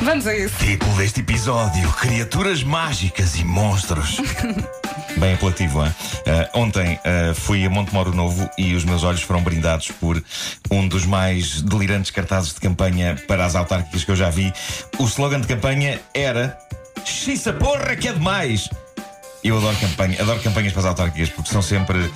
[0.00, 0.54] Vamos a isso.
[0.58, 4.20] Título deste episódio: Criaturas mágicas e monstros.
[5.18, 5.92] Bem apelativo, hein?
[6.24, 10.22] Uh, ontem uh, fui a Montemoro Novo e os meus olhos foram brindados por
[10.70, 14.52] um dos mais delirantes cartazes de campanha para as autárquicas que eu já vi.
[14.98, 16.56] O slogan de campanha era
[17.04, 18.70] Xissa porra que é demais!
[19.46, 22.10] Eu adoro, campanha, adoro campanhas para as autárquicas porque são sempre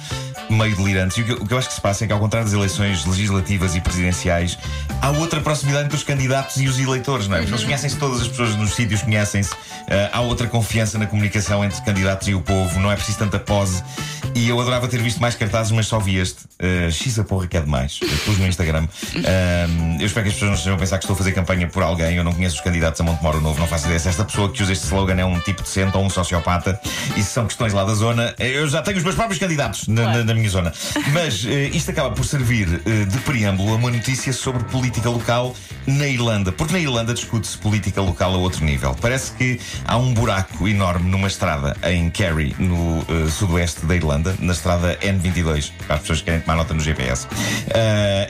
[0.48, 1.16] meio delirantes.
[1.16, 2.54] E o que, o que, eu acho que se passa é que, ao contrário das
[2.54, 4.58] eleições legislativas e presidenciais,
[5.00, 7.42] há outra proximidade entre os candidatos e os eleitores, não é?
[7.42, 9.56] Eles conhecem-se, todas as pessoas nos sítios conhecem-se, uh,
[10.12, 13.82] há outra confiança na comunicação entre candidatos e o povo, não é preciso tanta pose.
[14.34, 16.44] E eu adorava ter visto mais cartazes, mas só vi este.
[16.62, 17.98] Uh, X a porra que é demais.
[18.00, 18.84] Eu pus no Instagram.
[18.84, 21.66] Uh, eu espero que as pessoas não estejam a pensar que estou a fazer campanha
[21.66, 22.16] por alguém.
[22.16, 24.62] Eu não conheço os candidatos a Montemoro Novo, não faço ideia se esta pessoa que
[24.62, 26.80] usa este slogan é um tipo decente ou um sociopata.
[27.22, 30.24] Se são questões lá da zona, eu já tenho os meus próprios candidatos na, na,
[30.24, 30.72] na minha zona.
[31.12, 35.54] Mas uh, isto acaba por servir uh, de preâmbulo a uma notícia sobre política local
[35.86, 36.52] na Irlanda.
[36.52, 38.96] Porque na Irlanda discute-se política local a outro nível.
[39.00, 44.34] Parece que há um buraco enorme numa estrada em Kerry, no uh, sudoeste da Irlanda
[44.38, 47.26] na estrada N22, para as pessoas que querem tomar nota no GPS.
[47.26, 47.30] Uh,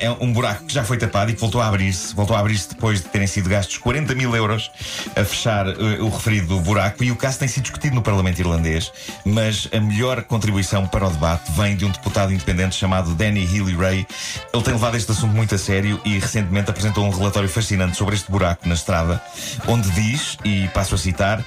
[0.00, 2.15] é um buraco que já foi tapado e que voltou a abrir-se.
[2.15, 4.70] Voltou a abrir-se depois de terem sido gastos 40 mil euros
[5.17, 7.05] a fechar uh, o referido buraco.
[7.05, 8.80] E o caso tem sido discutido no Parlamento Irlandês,
[9.25, 13.75] mas a melhor contribuição para o debate vem de um deputado independente chamado Danny Healy
[13.75, 14.06] Ray.
[14.53, 18.14] Ele tem levado este assunto muito a sério e recentemente apresentou um relatório fascinante sobre
[18.14, 19.20] este buraco na estrada,
[19.67, 21.45] onde diz, e passo a citar,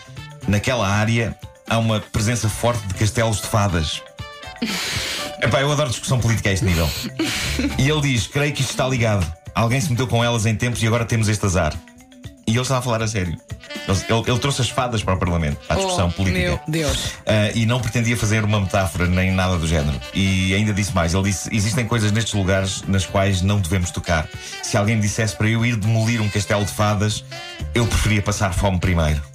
[0.47, 1.35] naquela área
[1.69, 4.01] há uma presença forte de castelos de fadas.
[5.41, 6.89] Epá, eu adoro discussão política a este nível.
[7.77, 9.25] E ele diz: Creio que isto está ligado.
[9.53, 11.73] Alguém se meteu com elas em tempos e agora temos este azar.
[12.45, 13.37] E ele está a falar a sério.
[13.87, 16.47] Ele, ele, trouxe as fadas para o Parlamento, para a discussão oh, política.
[16.47, 17.05] Meu Deus.
[17.05, 19.99] Uh, e não pretendia fazer uma metáfora nem nada do género.
[20.13, 24.27] E ainda disse mais: ele disse: existem coisas nestes lugares nas quais não devemos tocar.
[24.61, 27.23] Se alguém me dissesse para eu ir demolir um castelo de fadas,
[27.73, 29.32] eu preferia passar fome primeiro.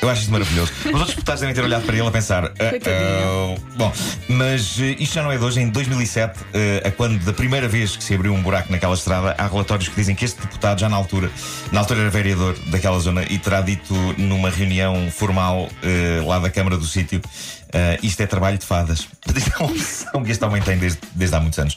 [0.00, 0.72] Eu acho isso maravilhoso.
[0.86, 2.44] Os outros deputados devem ter olhado para ele a pensar.
[2.44, 3.92] Uh, uh, bom,
[4.28, 5.60] mas uh, isto já não é de hoje.
[5.60, 6.38] Em 2007,
[6.84, 9.96] a quando da primeira vez que se abriu um buraco naquela estrada, há relatórios que
[9.96, 11.30] dizem que este deputado, já na altura,
[11.72, 15.68] na altura era vereador daquela zona e terá dito numa reunião formal
[16.24, 17.20] lá da Câmara do sítio
[18.02, 19.06] isto é trabalho de fadas.
[19.36, 21.76] Isto é uma opção que este homem tem desde, desde há muitos anos.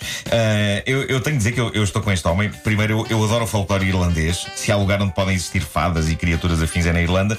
[0.86, 2.50] Eu, eu, tenho de dizer que eu, eu, estou com este homem.
[2.50, 4.48] Primeiro, eu, eu, adoro o folclore irlandês.
[4.56, 7.38] Se há lugar onde podem existir fadas e criaturas afins é na Irlanda.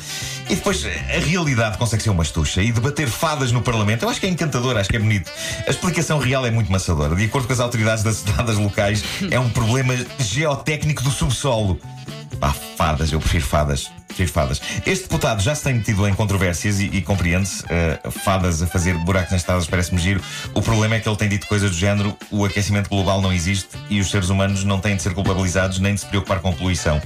[0.50, 2.62] E depois, a realidade consegue ser uma estucha.
[2.62, 5.31] E debater fadas no Parlamento, eu acho que é encantador, acho que é bonito.
[5.66, 7.15] A explicação real é muito maçadora.
[7.15, 11.78] De acordo com as autoridades das cidades locais, é um problema geotécnico do subsolo.
[12.41, 13.91] Pá, fadas, eu prefiro fadas.
[14.12, 14.61] Prefiro fadas.
[14.87, 17.62] Este deputado já se tem metido em controvérsias e, e compreende-se.
[17.65, 20.21] Uh, fadas a fazer buracos nas estradas parece-me giro.
[20.55, 23.71] O problema é que ele tem dito coisas do género: o aquecimento global não existe
[23.89, 27.00] e os seres humanos não têm de ser culpabilizados nem de se preocupar com poluição.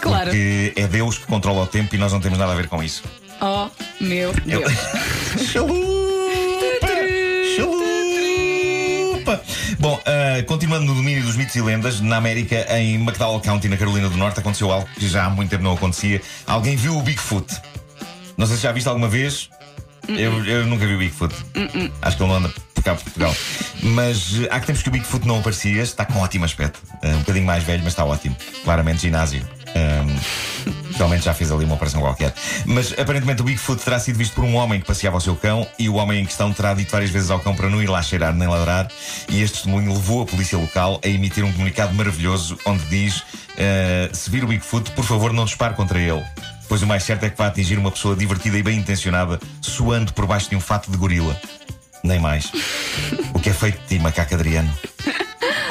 [0.00, 0.24] Claro.
[0.24, 2.82] Porque é Deus que controla o tempo e nós não temos nada a ver com
[2.82, 3.02] isso.
[3.40, 3.68] Oh,
[4.00, 4.72] meu Deus.
[9.78, 13.76] Bom, uh, continuando no domínio dos mitos e lendas, na América, em McDowell County, na
[13.76, 16.20] Carolina do Norte, aconteceu algo que já há muito tempo não acontecia.
[16.46, 17.46] Alguém viu o Bigfoot.
[18.36, 19.50] Não sei se já viste alguma vez.
[20.08, 20.18] Uh -uh.
[20.18, 21.34] Eu, eu, nunca vi o Bigfoot.
[22.00, 23.36] Acho que ele não anda por cá por Portugal.
[23.82, 25.82] Mas uh, há que tempos que o Bigfoot não aparecia.
[25.82, 26.80] Está com ótimo aspecto.
[27.02, 28.36] Uh, um bocadinho mais velho, mas está ótimo.
[28.64, 29.46] Claramente ginásio.
[29.76, 32.34] Um, Realmente já fez ali uma operação qualquer.
[32.66, 35.66] Mas aparentemente o Bigfoot terá sido visto por um homem que passeava o seu cão
[35.78, 38.02] e o homem em questão terá dito várias vezes ao cão para não ir lá
[38.02, 38.88] cheirar nem ladrar.
[39.28, 43.24] E este testemunho levou a polícia local a emitir um comunicado maravilhoso onde diz: uh,
[44.12, 46.24] se vir o Bigfoot, por favor, não dispare contra ele.
[46.68, 50.12] Pois o mais certo é que vai atingir uma pessoa divertida e bem intencionada, suando
[50.12, 51.40] por baixo de um fato de gorila.
[52.02, 52.52] Nem mais.
[53.32, 54.72] O que é feito de ti, macaco Adriano?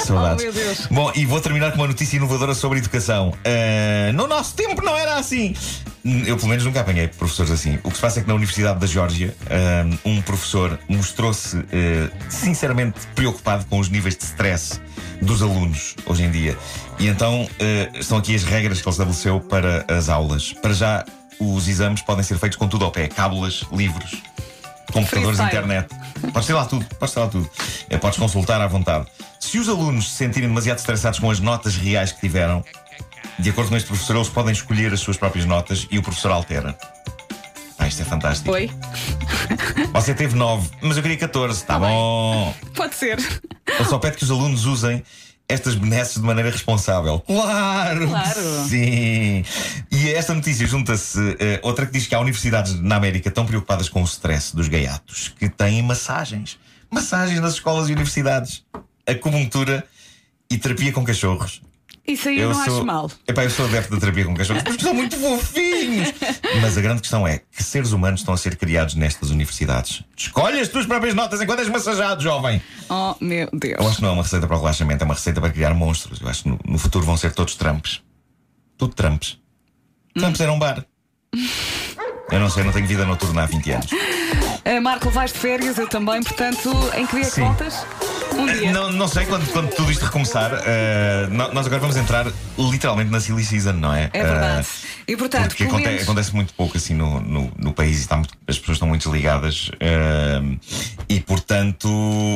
[0.08, 0.44] Saudades.
[0.44, 0.88] Oh, meu Deus.
[0.90, 3.30] Bom, e vou terminar com uma notícia inovadora sobre educação.
[3.30, 5.54] Uh, no nosso tempo não era assim.
[6.26, 7.78] Eu, pelo menos, nunca apanhei professores assim.
[7.84, 11.64] O que se passa é que na Universidade da Geórgia, uh, um professor mostrou-se uh,
[12.30, 14.80] sinceramente preocupado com os níveis de stress
[15.22, 16.58] dos alunos hoje em dia.
[17.00, 17.48] E então
[17.94, 20.54] estão aqui as regras que ele estabeleceu para as aulas.
[20.54, 21.06] Para já,
[21.40, 24.22] os exames podem ser feitos com tudo ao pé: cábulas, livros,
[24.92, 25.88] computadores, internet.
[26.32, 27.50] Podes ter lá tudo, podes ter lá tudo.
[28.00, 29.08] Podes consultar à vontade.
[29.48, 32.62] Se os alunos se sentirem demasiado estressados com as notas reais que tiveram,
[33.40, 36.34] de acordo com este professor, eles podem escolher as suas próprias notas e o professor
[36.34, 36.78] altera.
[37.80, 38.52] Ah, isto é fantástico.
[38.52, 38.70] Oi?
[39.94, 41.62] Você teve 9, mas eu queria 14.
[41.62, 42.54] Tá, tá bom.
[42.76, 43.20] Pode ser.
[43.20, 45.02] Ele só pede que os alunos usem
[45.48, 47.22] estas benesses de maneira responsável.
[47.22, 48.06] Claro!
[48.06, 48.68] Claro!
[48.68, 49.46] Sim!
[49.90, 53.88] E esta notícia junta-se uh, outra que diz que há universidades na América tão preocupadas
[53.88, 56.60] com o stress dos gaiatos que têm massagens.
[56.92, 58.66] Massagens nas escolas e universidades
[59.08, 59.86] acupuntura
[60.50, 61.62] e terapia com cachorros.
[62.08, 63.12] Isso aí eu, não acho mal.
[63.28, 66.14] Epá, eu sou adepto da terapia com cachorros porque são muito fofinhos.
[66.62, 70.04] Mas a grande questão é que seres humanos estão a ser criados nestas universidades.
[70.16, 72.62] Escolhe as tuas próprias notas enquanto és massajado, jovem.
[72.90, 73.76] Oh, meu Deus.
[73.78, 75.74] Eu acho que não é uma receita para o relaxamento, é uma receita para criar
[75.74, 76.22] monstros.
[76.22, 78.02] Eu acho que no, no futuro vão ser todos Trumps.
[78.78, 79.38] Tudo Trumps.
[80.14, 80.86] Trumps era um bar.
[82.30, 83.92] Eu não sei, não tenho vida noturna há 20 anos.
[83.92, 87.42] Uh, Marco, vais de férias, eu também, portanto, em que dia é que Sim.
[87.42, 87.86] voltas?
[88.38, 88.72] Um dia.
[88.72, 90.52] Não, não sei quando, quando tudo isto recomeçar.
[90.54, 92.28] uh, nós agora vamos entrar
[92.58, 94.10] literalmente na silly season, não é?
[94.12, 94.68] É verdade.
[94.68, 97.98] Uh, e portanto, porque pelo aconte- menos- acontece muito pouco assim no, no, no país
[97.98, 99.70] e está muito- as pessoas estão muito desligadas.
[99.70, 100.60] uh,
[101.08, 101.88] e portanto,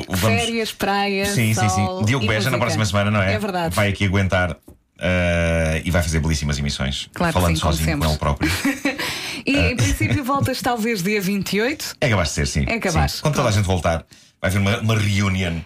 [0.07, 0.39] vamos.
[0.39, 2.05] férias, praia, Sim, sim, sol sim.
[2.05, 3.33] Diogo e Beja na próxima semana, não é?
[3.33, 3.75] É verdade.
[3.75, 4.51] Vai aqui aguentar.
[4.51, 7.09] uh, e vai fazer belíssimas emissões.
[7.13, 8.51] Claro que falando sim, sozinho com ele próprio.
[9.45, 11.95] E em princípio voltas talvez dia 28.
[11.99, 12.65] É capaz de ser, sim.
[12.67, 13.13] É capaz.
[13.13, 13.21] Sim.
[13.21, 14.05] Quando toda a gente voltar,
[14.41, 15.59] vai haver uma, uma reunion